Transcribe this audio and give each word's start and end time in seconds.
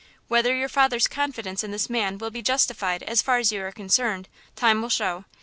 Whether 0.29 0.55
your 0.55 0.67
father's 0.67 1.07
confidence 1.07 1.63
in 1.63 1.69
this 1.69 1.87
man 1.87 2.17
will 2.17 2.31
be 2.31 2.41
justified 2.41 3.03
as 3.03 3.21
far 3.21 3.37
as 3.37 3.51
you 3.51 3.61
are 3.61 3.71
concerned, 3.71 4.29
time 4.55 4.81
will 4.81 4.89
show. 4.89 5.25